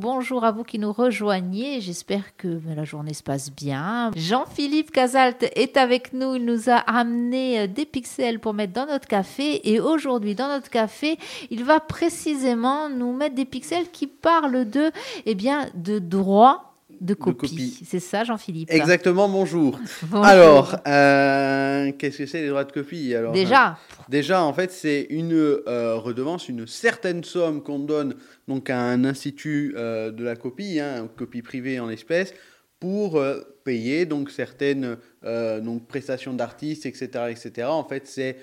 [0.00, 1.82] Bonjour à vous qui nous rejoignez.
[1.82, 4.10] J'espère que ben, la journée se passe bien.
[4.16, 6.36] Jean-Philippe Casalt est avec nous.
[6.36, 9.70] Il nous a amené euh, des pixels pour mettre dans notre café.
[9.70, 11.18] Et aujourd'hui, dans notre café,
[11.50, 14.90] il va précisément nous mettre des pixels qui parlent de,
[15.26, 16.69] eh bien, de droit
[17.00, 17.78] de copie.
[17.86, 19.78] C'est ça, Jean-Philippe Exactement, bonjour.
[20.12, 24.70] Alors, euh, qu'est-ce que c'est les droits de copie Alors, Déjà euh, Déjà, en fait,
[24.70, 25.34] c'est une
[25.66, 28.14] redevance, une certaine somme qu'on donne
[28.50, 32.34] donc à un institut euh, de la copie, hein, copie privée en espèces,
[32.80, 37.68] pour euh, payer donc certaines euh, donc prestations d'artistes, etc., etc.
[37.68, 38.38] En fait, c'est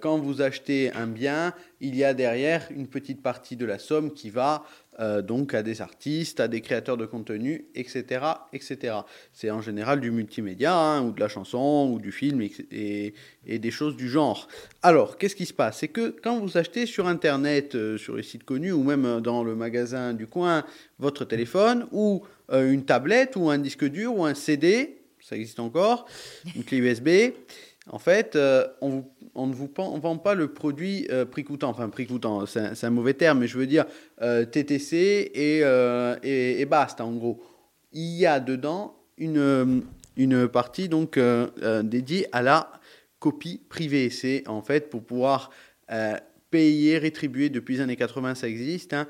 [0.00, 4.12] quand vous achetez un bien, il y a derrière une petite partie de la somme
[4.12, 4.64] qui va
[5.00, 8.22] euh, donc à des artistes, à des créateurs de contenu, etc.
[8.52, 8.96] etc.
[9.32, 13.14] C'est en général du multimédia, hein, ou de la chanson, ou du film, et,
[13.46, 14.46] des choses du genre.
[14.82, 15.78] Alors, qu'est-ce qui se passe?
[15.78, 19.42] C'est que quand vous achetez sur Internet, euh, sur les sites connus, ou même dans
[19.42, 20.66] le magasin du coin,
[20.98, 25.60] votre téléphone, ou euh, une tablette, ou un disque dur, ou un CD, ça existe
[25.60, 26.06] encore,
[26.54, 27.08] une clé USB,
[27.88, 28.38] en fait,
[28.80, 31.70] on, ne vous vend pas le produit prix coûtant.
[31.70, 33.86] Enfin, prix coûtant, c'est un, mauvais terme, mais je veux dire
[34.20, 37.42] TTC et, basta, en gros.
[37.92, 39.82] Il y a dedans une,
[40.16, 41.18] une partie donc
[41.82, 42.70] dédiée à la
[43.18, 44.10] copie privée.
[44.10, 45.50] C'est en fait pour pouvoir
[46.50, 49.06] payer, rétribuer, depuis les années 80 ça existe, hein,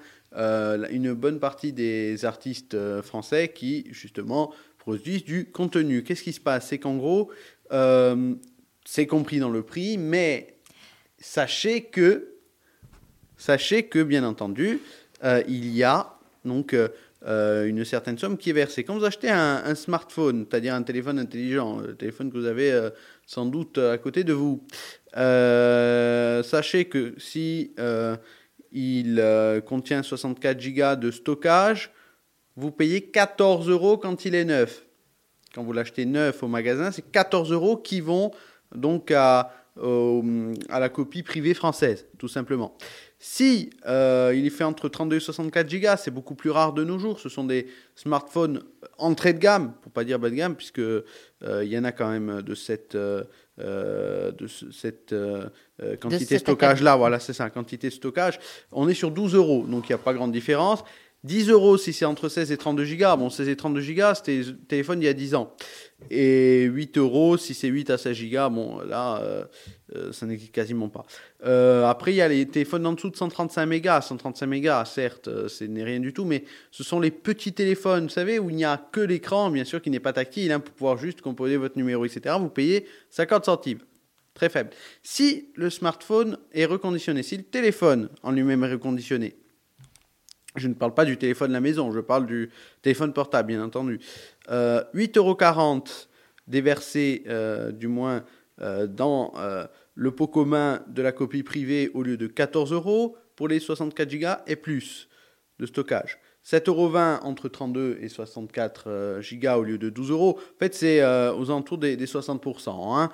[0.91, 6.03] une bonne partie des artistes français qui justement produisent du contenu.
[6.03, 6.69] Qu'est-ce qui se passe?
[6.69, 7.31] C'est qu'en gros,
[8.91, 10.57] c'est compris dans le prix, mais
[11.17, 12.27] sachez que,
[14.03, 14.81] bien entendu,
[15.23, 16.89] euh, il y a donc euh,
[17.25, 18.83] euh, une certaine somme qui est versée.
[18.83, 22.89] Quand vous achetez un, smartphone, c'est-à-dire un téléphone intelligent, le téléphone que vous avez
[23.27, 24.67] sans doute à côté de vous,
[25.15, 27.73] sachez que si
[28.73, 31.93] il contient 64 Go de stockage,
[32.57, 34.85] vous payez 14 euros quand il est neuf.
[35.55, 38.33] Quand vous l'achetez neuf au magasin, c'est 14 euros qui vont
[38.75, 42.77] donc à, à la copie privée française, tout simplement.
[43.23, 46.85] Si euh, il est fait entre 32 et 64 Go, c'est beaucoup plus rare de
[46.85, 47.21] nos jours.
[47.21, 48.63] Ce sont des smartphones
[48.97, 51.03] entrée de gamme, pour pas dire bas de gamme, puisque euh,
[51.43, 53.23] il y en a quand même de cette euh,
[53.59, 55.15] de cette
[56.01, 56.97] quantité de stockage là.
[56.97, 58.41] Voilà, c'est ça, quantité de stockage.
[58.73, 60.83] On est sur 12 euros, donc il n'y a pas grande différence.
[61.25, 63.17] 10 euros si c'est entre 16 et 32 gigas.
[63.17, 65.55] Bon, 16 et 32 gigas, c'était téléphone il y a 10 ans.
[66.11, 68.49] Et 8 euros si c'est 8 à 16 gigas.
[68.49, 69.45] Bon, là, euh,
[69.95, 71.05] euh, ça n'est quasiment pas.
[71.45, 74.01] Euh, après, il y a les téléphones en dessous de 135 mégas.
[74.01, 78.11] 135 mégas, certes, ce n'est rien du tout, mais ce sont les petits téléphones, vous
[78.11, 80.75] savez, où il n'y a que l'écran, bien sûr, qui n'est pas tactile, hein, pour
[80.75, 82.37] pouvoir juste composer votre numéro, etc.
[82.41, 83.81] Vous payez 50 centimes.
[84.33, 84.71] Très faible.
[85.03, 89.37] Si le smartphone est reconditionné, si le téléphone en lui-même est reconditionné,
[90.57, 92.51] je ne parle pas du téléphone de la maison, je parle du
[92.83, 94.01] téléphone portable, bien entendu.
[94.51, 95.37] Euh, 8,40 euros
[96.51, 98.25] déversés, euh, du moins,
[98.61, 103.17] euh, dans euh, le pot commun de la copie privée au lieu de 14 euros
[103.37, 105.09] pour les 64 Go et plus
[105.59, 106.19] de stockage.
[106.45, 110.39] 7,20 euros entre 32 et 64 Go au lieu de 12 euros.
[110.39, 112.71] En fait, c'est aux alentours des, 60%.
[112.97, 113.11] Hein.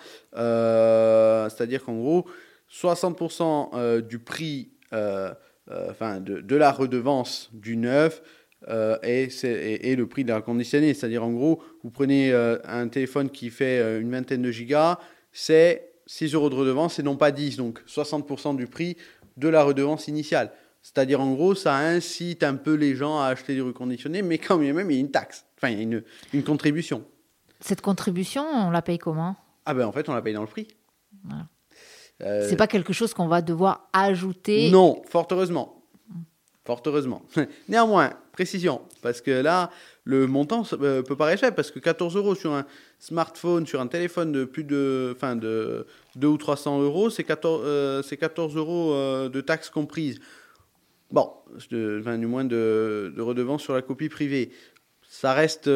[1.49, 2.27] C'est-à-dire qu'en gros,
[2.73, 4.71] 60% du prix
[5.71, 8.23] enfin, de, la redevance du neuf
[8.69, 9.29] euh, et,
[9.91, 10.95] et, le prix de la reconditionnée.
[10.95, 14.99] C'est-à-dire, en gros, vous prenez euh, un téléphone qui fait une vingtaine de gigas,
[15.33, 18.97] c'est 6 euros de redevance et non pas 10, donc 60% du prix
[19.37, 20.53] de la redevance initiale.
[20.83, 24.59] C'est-à-dire, en gros, ça incite un peu les gens à acheter du reconditionné, mais quand
[24.59, 27.05] même, il y a une taxe, enfin, il y a une, une contribution.
[27.61, 29.37] Cette contribution, on la paye comment?
[29.65, 30.69] Ah ben, en fait, on la paye dans le prix.
[31.25, 31.49] Voilà.
[32.23, 34.71] Euh, c'est pas quelque chose qu'on va devoir ajouter.
[34.71, 35.83] Non, fort heureusement.
[36.65, 37.23] Fort heureusement.
[37.69, 39.71] Néanmoins, précision, parce que là,
[40.05, 42.65] le montant euh, peut paraître faible, parce que 14 euros sur un
[42.99, 47.63] smartphone, sur un téléphone de plus de, enfin de 2 ou 300 euros, c'est 14,
[47.65, 48.95] euh, 14 euros
[49.29, 50.19] de taxes comprises.
[51.11, 51.31] Bon,
[51.71, 54.51] du moins de, de redevance sur la copie privée.
[55.09, 55.71] Ça reste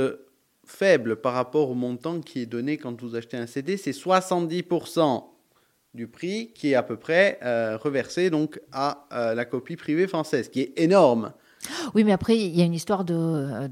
[0.64, 5.25] faible par rapport au montant qui est donné quand vous achetez un CD, c'est 70%
[5.94, 10.06] du prix qui est à peu près euh, reversé donc à euh, la copie privée
[10.06, 11.32] française, qui est énorme.
[11.94, 13.66] Oui, mais après, il y a une histoire de,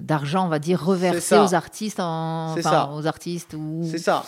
[0.00, 3.54] d'argent, on va dire, reversé aux artistes, en, enfin, aux artistes.
[3.54, 3.88] Ou...
[3.90, 4.26] C'est ça.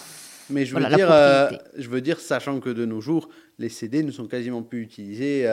[0.49, 4.03] Mais je veux, dire, euh, je veux dire, sachant que de nos jours, les CD
[4.03, 5.47] ne sont quasiment plus utilisés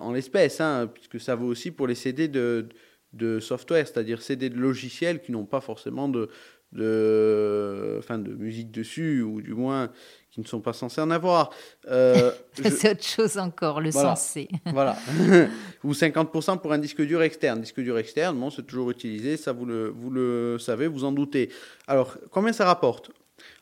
[0.00, 2.68] en l'espèce, hein, puisque ça vaut aussi pour les CD de,
[3.14, 6.28] de software, c'est-à-dire CD de logiciels qui n'ont pas forcément de,
[6.74, 9.90] de, enfin, de musique dessus, ou du moins
[10.34, 11.50] qui ne sont pas censés en avoir.
[11.88, 14.16] Euh, je- C'est autre chose encore, le Voilà.
[14.16, 14.48] sensé.
[14.66, 14.96] voilà.
[15.84, 17.60] Ou 50% pour un disque dur externe.
[17.60, 21.12] Disque dur externe, bon, c'est toujours utilisé, ça vous le, vous le savez, vous en
[21.12, 21.50] doutez.
[21.86, 23.12] Alors, combien ça rapporte?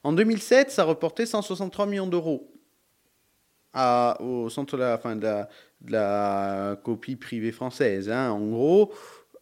[0.03, 2.49] En 2007, ça rapportait 163 millions d'euros
[4.21, 5.49] au centre de la, enfin, de la,
[5.83, 8.11] de la copie privée française.
[8.11, 8.31] hein.
[8.31, 8.93] En gros,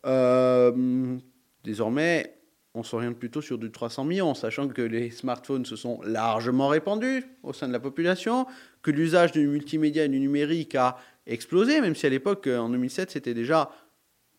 [0.06, 1.16] euh,
[1.64, 2.29] désormais,
[2.74, 7.24] on s'oriente plutôt sur du 300 millions, sachant que les smartphones se sont largement répandus
[7.42, 8.46] au sein de la population,
[8.82, 10.96] que l'usage du multimédia et du numérique a
[11.26, 13.70] explosé, même si à l'époque, euh, en 2007, c'était déjà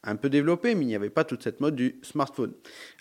[0.04, 2.54] un peu développé, mais il n'y avait pas toute cette mode du smartphone.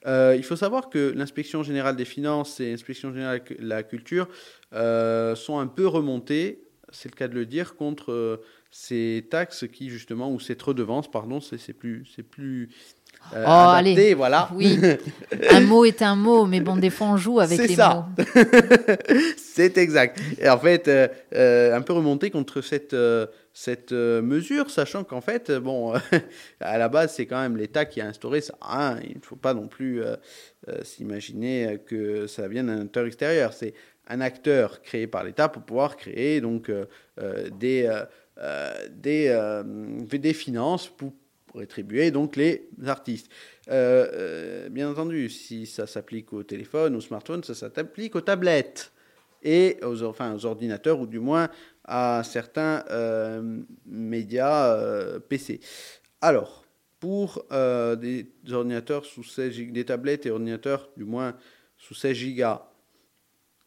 [0.06, 4.29] Euh, il faut savoir que l'inspection générale des finances et l'inspection générale de la culture
[4.75, 9.88] euh, sont un peu remontées, c'est le cas de le dire, contre ces taxes qui,
[9.91, 12.69] justement, ou cette redevance, pardon, c'est plus, c'est plus
[13.34, 14.14] euh, Oh, adapté, allez.
[14.14, 14.50] voilà.
[14.55, 14.78] Oui,
[15.50, 18.08] un mot est un mot, mais bon, des fois on joue avec les ça.
[18.19, 18.25] mots.
[19.37, 20.20] c'est exact.
[20.38, 22.96] Et en fait, euh, euh, un peu remonté contre cette,
[23.52, 25.94] cette mesure, sachant qu'en fait, bon,
[26.61, 28.55] à la base, c'est quand même l'État qui a instauré ça.
[28.62, 28.99] hein.
[29.08, 30.02] Il ne faut pas non plus
[30.82, 33.52] s'imaginer que ça vient d'un acteur extérieur.
[33.52, 33.75] C'est
[34.08, 36.70] un acteur créé par l'État pour pouvoir créer donc
[37.52, 37.88] des,
[38.43, 39.62] euh, des, euh,
[40.11, 41.12] des finances pour
[41.55, 43.31] rétribuer donc les artistes.
[43.69, 48.93] Euh, euh, bien entendu, si ça s'applique au téléphone, au smartphone, ça s'applique aux tablettes
[49.43, 51.49] et aux, enfin, aux ordinateurs ou du moins
[51.85, 55.61] à certains euh, médias PC.
[56.20, 56.64] Alors,
[56.99, 61.35] pour des ordinateurs sous 16 gigas, des tablettes et ordinateurs du moins
[61.79, 62.67] sous 16 gigas,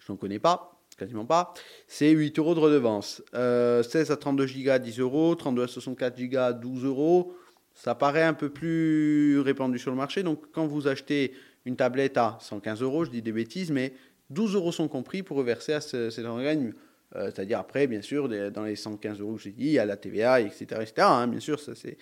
[0.06, 1.54] je n'en connais pas, quasiment pas,
[1.88, 3.24] c'est 8 euros de redevance.
[3.34, 7.36] Euh, 16 à 32 gigas, 10 euros, 32 à 64 gigas, 12 euros.
[7.74, 10.24] Ça paraît un peu plus répandu sur le marché.
[10.24, 11.34] Donc, quand vous achetez
[11.66, 13.94] une tablette à 115 euros, je dis des bêtises, mais
[14.30, 16.74] 12 euros sont compris pour reverser à ce- cet organisme.
[17.16, 19.86] Euh, C'est-à-dire après, bien sûr, dans les 115 euros que j'ai dit, il y a
[19.86, 20.66] la TVA, etc.
[20.82, 20.94] etc.
[21.00, 21.98] hein, bien sûr, ça c'est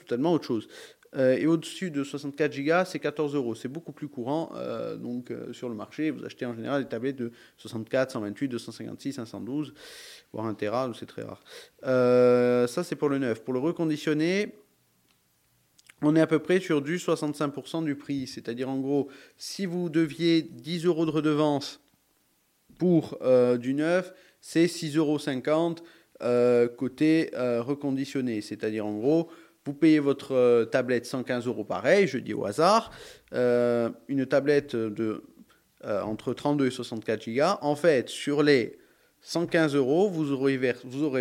[0.00, 0.68] totalement autre chose.
[1.16, 3.54] Euh, et au-dessus de 64 gigas, c'est 14 euros.
[3.54, 6.10] C'est beaucoup plus courant euh, donc, sur le marché.
[6.10, 9.74] Vous achetez en général des tablettes de 64, 128, 256, 512,
[10.32, 11.40] voire 1 Tera, c'est très rare.
[12.68, 13.42] Ça, c'est pour le neuf.
[13.44, 14.54] Pour le reconditionné,
[16.06, 18.26] on est à peu près sur du 65% du prix.
[18.26, 21.80] C'est-à-dire, en gros, si vous deviez 10 euros de redevance
[22.78, 25.74] pour euh, du neuf, c'est 6,50 euros
[26.22, 28.40] euh, côté euh, reconditionné.
[28.40, 29.30] C'est-à-dire, en gros,
[29.64, 32.90] vous payez votre tablette 115 euros pareil, je dis au hasard,
[33.32, 35.24] une tablette de
[35.82, 37.58] entre 32 et 64 gigas.
[37.62, 38.78] En fait, sur les
[39.24, 40.58] 115 euros, vous aurez,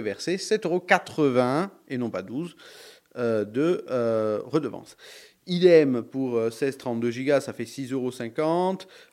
[0.02, 4.98] versé 7,80 euros et non pas 12 euh, de euh, redevance.
[5.46, 8.12] Idem pour euh, 16-32 gigas, ça fait 6,50 euros.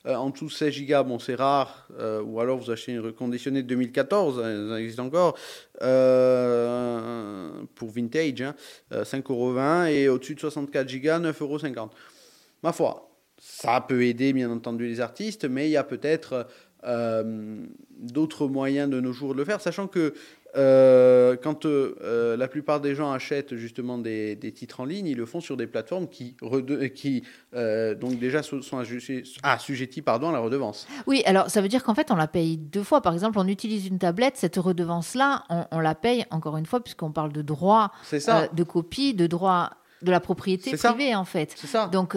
[0.06, 1.88] Euh, en dessous de 16 gigas, bon, c'est rare.
[1.98, 5.36] euh, ou alors vous achetez une reconditionnée de 2014, hein, ça existe encore,
[5.82, 8.54] euh, pour vintage, hein,
[8.92, 9.86] euh, 5,20 euros.
[9.86, 11.90] Et au-dessus de 64 gigas, 9,50 euros.
[12.62, 16.46] Ma foi, ça peut aider bien entendu les artistes, mais il y a peut-être
[16.84, 17.66] euh,
[17.98, 20.14] d'autres moyens de nos jours de le faire, sachant que
[20.56, 25.06] euh, quand euh, euh, la plupart des gens achètent justement des, des titres en ligne,
[25.06, 26.34] ils le font sur des plateformes qui,
[27.54, 28.60] euh, donc déjà sont
[29.42, 30.86] assujettis, pardon, à la redevance.
[31.06, 33.00] Oui, alors ça veut dire qu'en fait, on la paye deux fois.
[33.00, 36.80] Par exemple, on utilise une tablette, cette redevance-là, on, on la paye encore une fois,
[36.80, 39.70] puisqu'on parle de droit ça, de copie, de droit
[40.02, 40.92] de la propriété C'est ça.
[40.92, 41.52] privée, en fait.
[41.56, 41.86] c'est ça.
[41.88, 42.16] Donc,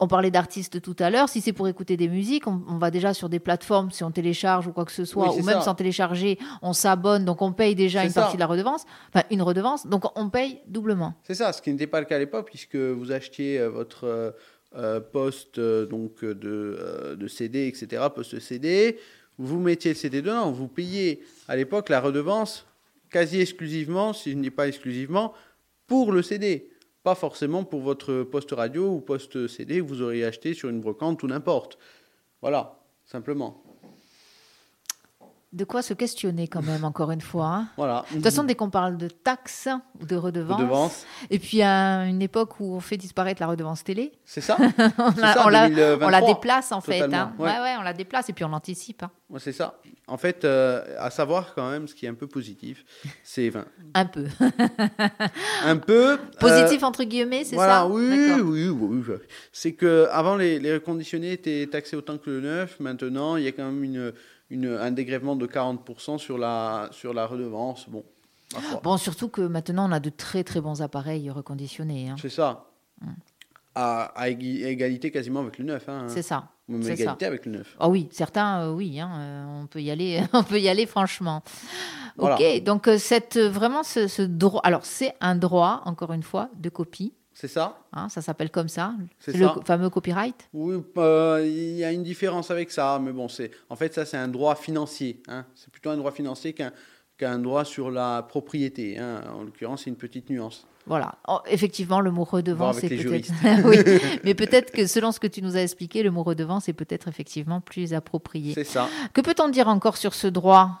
[0.00, 1.28] on parlait d'artistes tout à l'heure.
[1.28, 4.10] Si c'est pour écouter des musiques, on, on va déjà sur des plateformes, si on
[4.10, 5.62] télécharge ou quoi que ce soit, Oui, ou même ça.
[5.62, 8.22] sans télécharger, on s'abonne, donc on paye déjà une ça.
[8.22, 11.14] partie de la redevance, enfin une redevance, donc on paye doublement.
[11.22, 14.04] C'est ça, ce qui n'était pas le cas à l'époque, puisque vous achetiez euh, votre
[14.04, 14.30] euh,
[14.76, 18.98] euh, poste euh, donc, de, euh, de CD, etc., poste CD,
[19.38, 22.66] vous mettiez le CD dedans, vous payez à l'époque la redevance
[23.10, 25.34] quasi exclusivement, si ce n'est pas exclusivement,
[25.88, 26.69] pour le CD.
[27.02, 30.80] Pas forcément pour votre poste radio ou poste CD que vous auriez acheté sur une
[30.80, 31.78] brocante ou n'importe.
[32.42, 33.69] Voilà, simplement.
[35.52, 37.46] De quoi se questionner quand même, encore une fois.
[37.46, 37.68] hein.
[37.76, 38.04] Voilà.
[38.10, 39.68] De toute façon, dès qu'on parle de taxes
[40.00, 43.82] ou de redevances, redevance, et puis à une époque où on fait disparaître la redevance
[43.82, 44.56] télé, c'est ça
[44.98, 46.06] on, la- ça, on la, 2023.
[46.06, 47.02] on la déplace en fait.
[47.02, 47.32] Hein.
[47.40, 47.46] ouais.
[47.50, 49.02] Ouais, ouais, on la déplace et puis on l'anticipe.
[49.02, 49.10] hein.
[49.28, 49.80] Ouais, c'est ça.
[50.06, 52.84] En fait, euh, à savoir quand même, ce qui est un peu positif,
[53.24, 53.52] c'est
[53.94, 54.26] Un peu.
[55.64, 57.86] un peu euh, Positif entre guillemets, c'est voilà, ça?
[57.88, 58.08] oui,
[58.40, 59.14] oui, oui, oui.
[59.52, 62.78] C'est que avant les, les reconditionnés étaient taxés autant que le neuf.
[62.80, 64.12] Maintenant, il y a quand même une,
[64.50, 67.88] une- un dégrèvement de 40% sur la sur la redevance.
[67.88, 68.04] Bon.
[68.82, 72.08] Bon, surtout que maintenant on a de très très bons appareils reconditionnés.
[72.10, 72.16] hein.
[72.20, 72.66] c'est ça.
[73.74, 75.88] à, à égalité quasiment avec le neuf.
[75.88, 76.06] Hein.
[76.08, 76.48] C'est ça.
[76.68, 76.92] Même ça.
[76.92, 77.76] égalité avec le neuf.
[77.80, 80.86] Ah oui, certains, euh, oui, hein, euh, on peut y aller, on peut y aller
[80.86, 81.42] franchement.
[82.16, 82.34] Voilà.
[82.36, 86.48] Ok, donc euh, cette vraiment ce, ce droit, alors c'est un droit encore une fois
[86.58, 87.78] de copie, C'est ça?
[87.92, 90.48] Hein, ça s'appelle comme ça, C'est le fameux copyright?
[90.52, 94.04] Oui, euh, il y a une différence avec ça, mais bon, c'est en fait ça
[94.04, 95.22] c'est un droit financier.
[95.28, 95.46] hein.
[95.54, 96.72] C'est plutôt un droit financier qu'un
[97.16, 98.98] qu'un droit sur la propriété.
[98.98, 99.22] hein.
[99.34, 100.66] En l'occurrence, c'est une petite nuance.
[100.86, 101.14] Voilà.
[101.28, 103.30] Oh, effectivement, le mot redevance, c'est peut-être.
[103.66, 106.72] oui, mais peut-être que selon ce que tu nous as expliqué, le mot redevance est
[106.72, 108.54] peut-être effectivement plus approprié.
[108.54, 108.88] C'est ça.
[109.12, 110.80] Que peut-on dire encore sur ce droit?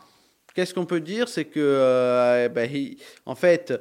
[0.54, 1.28] Qu'est-ce qu'on peut dire?
[1.28, 3.74] C'est que, euh, ben, il- en fait,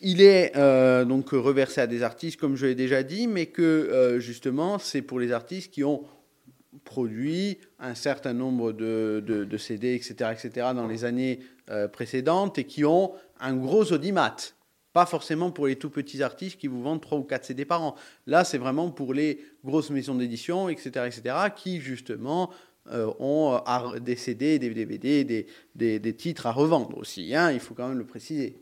[0.00, 3.62] il est euh, donc reversé à des artistes, comme je l'ai déjà dit, mais que
[3.62, 6.02] euh, justement, c'est pour les artistes qui ont
[6.84, 12.84] produit un certain nombre de, CD, etc., etc., dans les années euh, précédentes et qui
[12.84, 14.36] ont un gros audimat.
[14.92, 17.82] Pas forcément pour les tout petits artistes qui vous vendent 3 ou 4 CD par
[17.82, 17.94] an.
[18.26, 22.50] Là, c'est vraiment pour les grosses maisons d'édition, etc., etc., qui justement
[22.90, 23.60] ont
[24.00, 27.34] des CD, des DVD, des titres à revendre aussi.
[27.34, 28.56] hein, il faut quand même le préciser.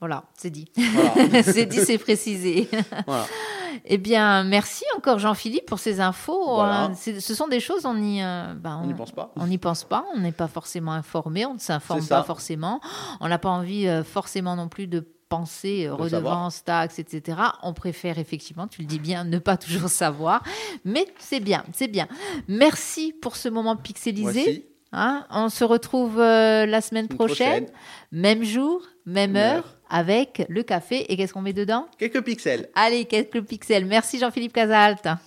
[0.00, 0.70] Voilà, c'est dit.
[0.76, 1.42] Voilà.
[1.42, 2.68] c'est dit, c'est précisé.
[3.06, 3.26] Voilà.
[3.84, 6.54] Eh bien, merci encore Jean-Philippe pour ces infos.
[6.54, 6.90] Voilà.
[6.94, 9.32] C'est- Ce sont des choses, on n'y euh, bah, On n'y pense pas.
[9.36, 12.80] on n'y pense pas, on n'est pas forcément informé, on ne s'informe pas forcément.
[13.20, 17.38] On n'a pas envie euh, forcément non plus de penser euh, De redevance, taxes, etc.
[17.62, 20.42] On préfère effectivement, tu le dis bien, ne pas toujours savoir.
[20.84, 22.08] Mais c'est bien, c'est bien.
[22.48, 24.22] Merci pour ce moment pixelisé.
[24.22, 24.64] Voici.
[24.92, 27.66] Hein, on se retrouve euh, la semaine prochaine,
[28.10, 29.76] même jour, même heure, heure.
[29.88, 31.12] avec le café.
[31.12, 31.86] Et qu'est-ce qu'on met dedans?
[31.96, 32.68] Quelques pixels.
[32.74, 33.86] Allez, quelques pixels.
[33.86, 35.06] Merci Jean-Philippe Casalt.